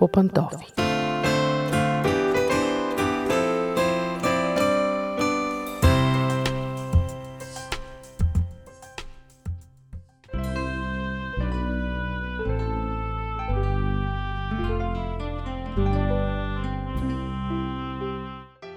[0.00, 0.66] по пантофи.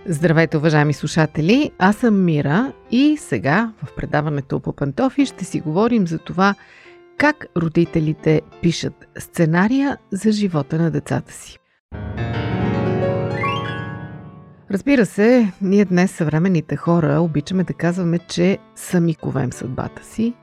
[0.06, 1.72] Здравейте, уважаеми слушатели!
[1.80, 6.56] Аз съм Мира и сега в предаването по пантофи ще си говорим за това
[7.18, 11.58] как родителите пишат сценария за живота на децата си.
[14.72, 20.34] Разбира се, ние днес, съвременните хора, обичаме да казваме, че сами ковем съдбата си.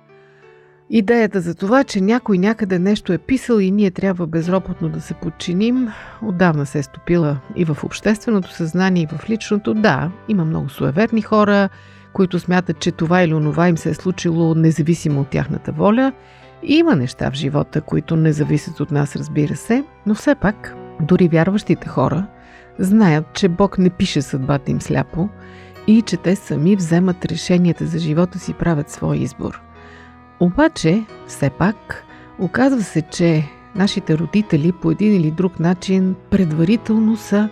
[0.90, 5.14] Идеята за това, че някой някъде нещо е писал и ние трябва безропотно да се
[5.14, 5.88] подчиним,
[6.22, 9.74] отдавна се е стопила и в общественото съзнание, и в личното.
[9.74, 11.68] Да, има много суеверни хора,
[12.12, 16.12] които смятат, че това или онова им се е случило независимо от тяхната воля–
[16.62, 21.28] има неща в живота, които не зависят от нас, разбира се, но все пак, дори
[21.28, 22.26] вярващите хора
[22.78, 25.28] знаят, че Бог не пише съдбата им сляпо
[25.86, 29.60] и че те сами вземат решенията за живота си, правят свой избор.
[30.40, 32.04] Обаче, все пак,
[32.38, 37.48] оказва се, че нашите родители по един или друг начин предварително са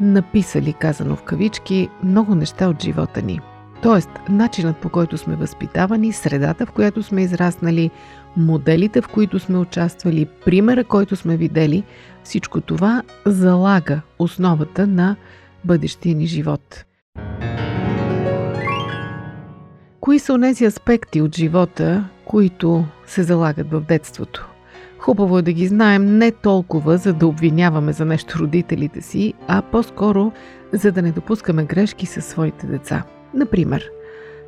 [0.00, 3.40] написали, казано в кавички, много неща от живота ни.
[3.82, 7.90] Тоест, начинът по който сме възпитавани, средата, в която сме израснали,
[8.36, 11.84] моделите, в които сме участвали, примера, който сме видели,
[12.24, 15.16] всичко това залага основата на
[15.64, 16.84] бъдещия ни живот.
[20.00, 24.48] Кои са онези аспекти от живота, които се залагат в детството?
[24.98, 29.62] Хубаво е да ги знаем не толкова, за да обвиняваме за нещо родителите си, а
[29.62, 30.32] по-скоро,
[30.72, 33.02] за да не допускаме грешки със своите деца.
[33.34, 33.90] Например,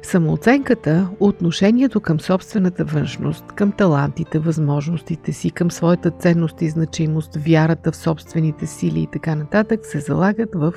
[0.03, 7.93] Самооценката, отношението към собствената външност, към талантите, възможностите си, към своята ценност и значимост, вярата
[7.93, 10.73] в собствените сили и така нататък се залагат в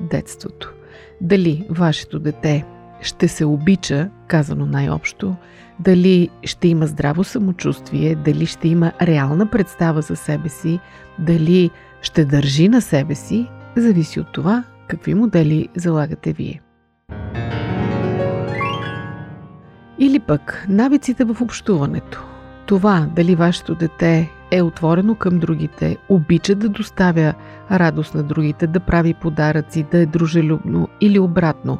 [0.00, 0.74] детството.
[1.20, 2.64] Дали вашето дете
[3.00, 5.36] ще се обича, казано най-общо,
[5.80, 10.80] дали ще има здраво самочувствие, дали ще има реална представа за себе си,
[11.18, 11.70] дали
[12.02, 16.60] ще държи на себе си, зависи от това какви модели залагате вие.
[20.00, 22.24] Или пък навиците в общуването.
[22.66, 27.34] Това дали вашето дете е отворено към другите, обича да доставя
[27.70, 31.78] радост на другите, да прави подаръци, да е дружелюбно или обратно.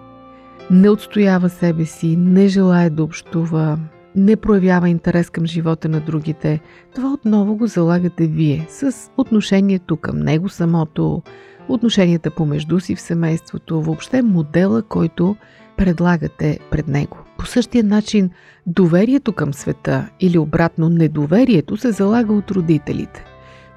[0.70, 3.78] Не отстоява себе си, не желая да общува,
[4.16, 6.60] не проявява интерес към живота на другите.
[6.94, 11.22] Това отново го залагате вие с отношението към него самото,
[11.68, 15.36] отношенията помежду си в семейството, въобще модела, който
[15.76, 17.16] предлагате пред него.
[17.40, 18.30] По същия начин
[18.66, 23.24] доверието към света или обратно недоверието се залага от родителите.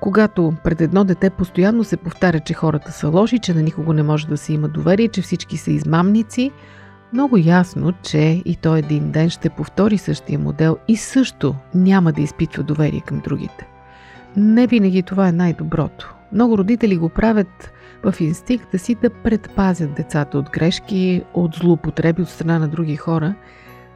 [0.01, 4.03] Когато пред едно дете постоянно се повтаря, че хората са лоши, че на никого не
[4.03, 6.51] може да се има доверие, че всички са измамници,
[7.13, 12.21] много ясно, че и той един ден ще повтори същия модел и също няма да
[12.21, 13.67] изпитва доверие към другите.
[14.37, 16.15] Не винаги това е най-доброто.
[16.31, 17.71] Много родители го правят
[18.03, 23.35] в инстинкта си да предпазят децата от грешки, от злоупотреби от страна на други хора,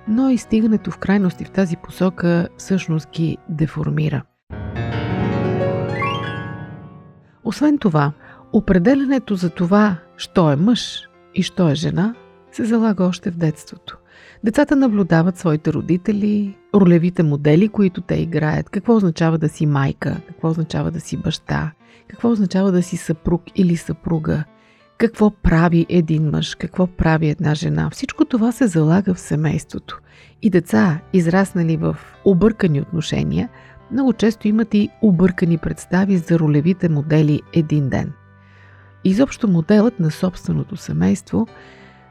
[0.07, 4.23] но и стигането в крайности в тази посока всъщност ги деформира.
[7.44, 8.12] Освен това,
[8.53, 11.01] определенето за това, що е мъж
[11.35, 12.16] и що е жена,
[12.51, 13.97] се залага още в детството.
[14.44, 20.50] Децата наблюдават своите родители, ролевите модели, които те играят, какво означава да си майка, какво
[20.50, 21.72] означава да си баща,
[22.07, 24.44] какво означава да си съпруг или съпруга,
[24.97, 27.90] какво прави един мъж, какво прави една жена.
[27.90, 30.00] Всичко това се залага в семейството.
[30.41, 33.50] И деца, израснали в объркани отношения,
[33.91, 38.12] много често имат и объркани представи за ролевите модели един ден.
[39.03, 41.47] Изобщо моделът на собственото семейство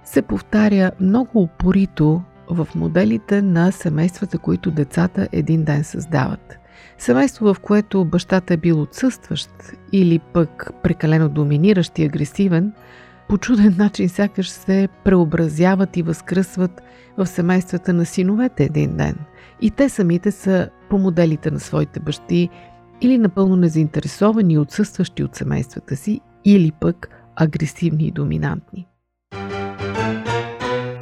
[0.05, 6.59] се повтаря много упорито в моделите на семействата, които децата един ден създават.
[6.99, 9.51] Семейство, в което бащата е бил отсъстващ
[9.93, 12.73] или пък прекалено доминиращ и агресивен,
[13.29, 16.83] по чуден начин сякаш се преобразяват и възкръсват
[17.17, 19.17] в семействата на синовете един ден.
[19.61, 22.49] И те самите са по моделите на своите бащи
[23.01, 28.87] или напълно незаинтересовани и отсъстващи от семействата си, или пък агресивни и доминантни.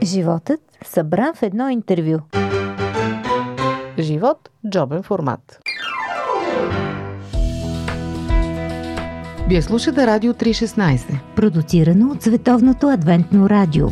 [0.03, 2.19] Животът събран в едно интервю.
[3.99, 5.61] Живот– джобен формат.
[9.49, 11.21] Вие слушате Радио 316.
[11.37, 13.89] Продуцирано от Световното адвентно радио.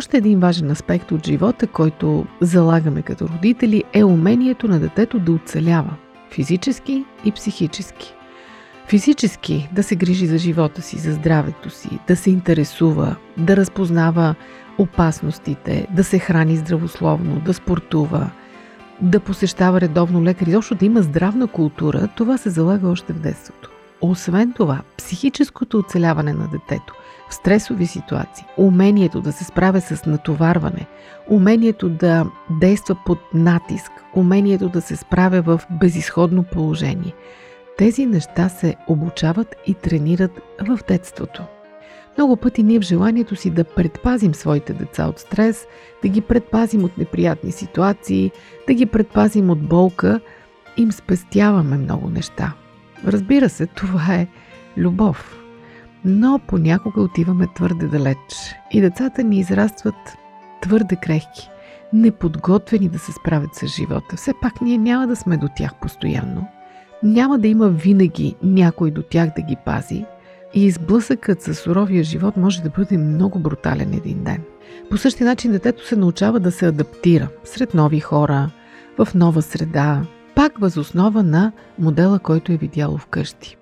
[0.00, 5.32] още един важен аспект от живота, който залагаме като родители, е умението на детето да
[5.32, 5.96] оцелява
[6.30, 8.14] физически и психически.
[8.90, 14.34] Физически да се грижи за живота си, за здравето си, да се интересува, да разпознава
[14.78, 18.30] опасностите, да се храни здравословно, да спортува,
[19.00, 23.70] да посещава редовно лекар, изобщо да има здравна култура, това се залага още в детството.
[24.00, 26.94] Освен това, психическото оцеляване на детето
[27.30, 30.86] в стресови ситуации, умението да се справя с натоварване,
[31.28, 37.14] умението да действа под натиск, умението да се справя в безисходно положение.
[37.80, 41.42] Тези неща се обучават и тренират в детството.
[42.16, 45.66] Много пъти ние в желанието си да предпазим своите деца от стрес,
[46.02, 48.30] да ги предпазим от неприятни ситуации,
[48.66, 50.20] да ги предпазим от болка,
[50.76, 52.52] им спестяваме много неща.
[53.06, 54.28] Разбира се, това е
[54.76, 55.38] любов.
[56.04, 60.16] Но понякога отиваме твърде далеч и децата ни израстват
[60.62, 61.50] твърде крехки,
[61.92, 64.16] неподготвени да се справят с живота.
[64.16, 66.48] Все пак ние няма да сме до тях постоянно.
[67.02, 70.04] Няма да има винаги някой до тях да ги пази–
[70.54, 74.42] и изблъсъкът със суровия живот може да бъде много брутален един ден.
[74.90, 78.50] По същия начин детето се научава да се адаптира сред нови хора,
[78.98, 80.02] в нова среда,
[80.34, 83.56] пак възоснова на модела, който е видяло вкъщи.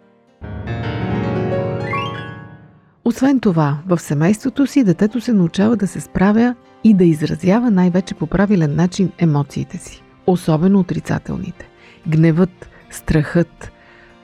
[3.05, 6.55] Освен това, в семейството си детето се научава да се справя
[6.85, 11.69] и да изразява най-вече по правилен начин емоциите си, особено отрицателните.
[12.09, 13.73] Гневът, страхът,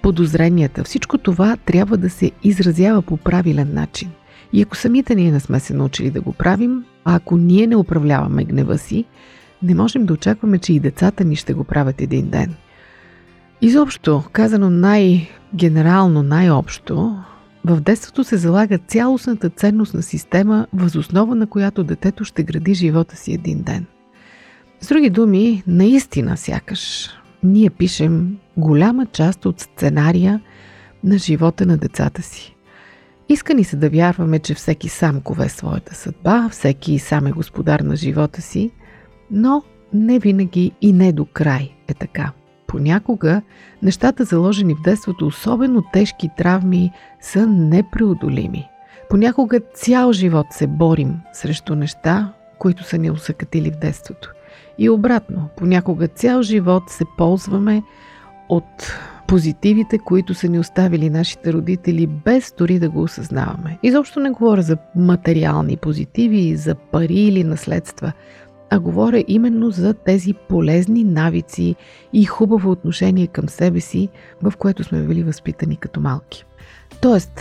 [0.03, 4.11] подозренията, всичко това трябва да се изразява по правилен начин.
[4.53, 7.77] И ако самите ние не сме се научили да го правим, а ако ние не
[7.77, 9.05] управляваме гнева си,
[9.63, 12.55] не можем да очакваме, че и децата ни ще го правят един ден.
[13.61, 17.19] Изобщо, казано най-генерално, най-общо,
[17.65, 23.33] в детството се залага цялостната ценностна система, възоснова на която детето ще гради живота си
[23.33, 23.87] един ден.
[24.81, 27.11] С други думи, наистина сякаш
[27.44, 30.41] ние пишем голяма част от сценария
[31.05, 32.56] на живота на децата си.
[33.29, 37.81] Иска ни се да вярваме, че всеки сам кове своята съдба, всеки сам е господар
[37.81, 38.70] на живота си,
[39.31, 39.62] но
[39.93, 42.32] не винаги и не до край е така.
[42.67, 43.43] Понякога
[43.82, 48.69] нещата заложени в детството, особено тежки травми, са непреодолими.
[49.11, 54.35] Понякога цял живот се борим срещу неща, които са ни усъкатили в детството.
[54.79, 57.83] И обратно, понякога цял живот се ползваме
[58.49, 63.79] от позитивите, които са ни оставили нашите родители, без дори да го осъзнаваме.
[63.83, 68.12] Изобщо не говоря за материални позитиви, за пари или наследства,
[68.71, 71.75] а говоря именно за тези полезни навици
[72.12, 74.09] и хубаво отношение към себе си,
[74.43, 76.45] в което сме били възпитани като малки.
[77.01, 77.41] Тоест,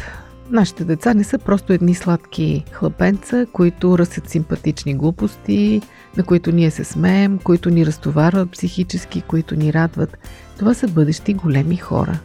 [0.49, 5.81] Нашите деца не са просто едни сладки хлапенца, които ръсят симпатични глупости,
[6.17, 10.17] на които ние се смеем, които ни разтоварват психически, които ни радват.
[10.59, 12.19] Това са бъдещи големи хора.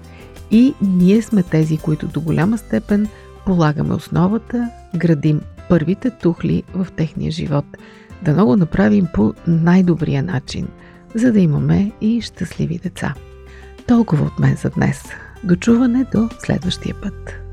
[0.50, 3.08] И ние сме тези, които до голяма степен
[3.46, 7.64] полагаме основата, градим първите тухли в техния живот.
[8.22, 10.68] Да много направим по най-добрия начин,
[11.14, 13.14] за да имаме и щастливи деца.
[13.86, 15.04] Толкова от мен за днес.
[15.44, 17.47] Дочуване до следващия път.